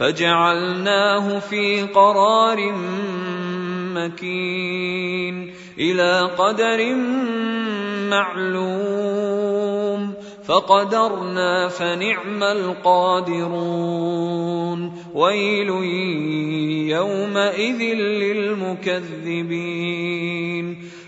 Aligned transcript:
فجعلناه 0.00 1.38
في 1.38 1.82
قرار 1.82 2.72
مكين 3.94 5.52
إلى 5.78 6.20
قدر 6.38 6.94
معلوم 8.10 10.14
فقدرنا 10.44 11.68
فنعم 11.68 12.42
القادرون 12.42 13.90
ويل 15.14 15.68
يومئذ 16.90 17.82
للمكذبين 17.94 19.00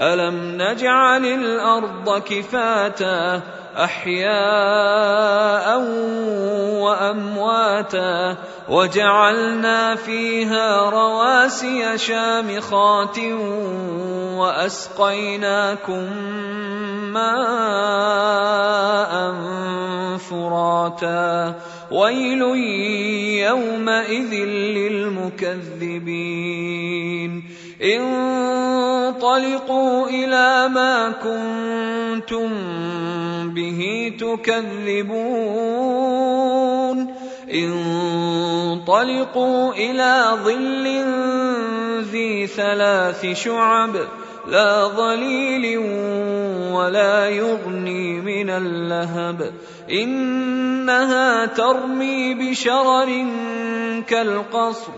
ألم 0.00 0.62
نجعل 0.62 1.24
الأرض 1.24 2.22
كفاتا 2.22 3.42
أحياء 3.76 5.78
وأمواتا 6.82 8.36
وجعلنا 8.68 9.94
فيها 9.94 10.90
رواسي 10.90 11.98
شامخات 11.98 13.18
وأسقيناكم 14.38 16.04
ماء 17.12 17.44
فراتا 20.18 21.54
ويل 21.90 22.42
يومئذ 23.48 24.34
للمكذبين 25.34 26.24
انطلقوا 29.14 30.08
إلى 30.08 30.68
ما 30.68 31.12
كنتم 31.22 32.50
به 33.54 34.12
تكذبون 34.18 35.54
انطلقوا 38.74 39.72
إلى 39.72 40.38
ظل 40.44 40.86
ذي 42.00 42.46
ثلاث 42.46 43.26
شعب 43.26 43.96
لا 44.48 44.88
ظليل 44.88 45.78
ولا 46.72 47.28
يغني 47.28 48.20
من 48.20 48.50
اللهب. 48.50 49.52
إنها 49.90 51.46
ترمي 51.46 52.34
بشرر 52.34 53.26
كالقصر 54.06 54.92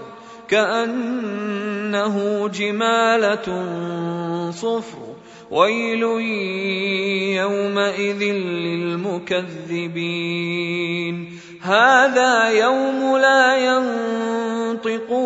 كأنه 0.48 2.48
جمالة 2.48 3.64
صفر. 4.50 4.98
ويل 5.50 6.02
يومئذ 7.36 8.22
للمكذبين. 8.22 9.36
هذا 11.62 12.48
يوم 12.48 13.16
لا 13.16 13.56
ينطقون 13.56 15.25